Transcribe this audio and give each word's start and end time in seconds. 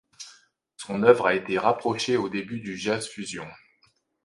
Son 0.77 1.03
œuvre 1.03 1.27
a 1.27 1.35
été 1.35 1.59
rapprochée 1.59 2.17
aux 2.17 2.27
débuts 2.27 2.59
du 2.59 2.75
jazz 2.75 3.07
fusion. 3.07 3.45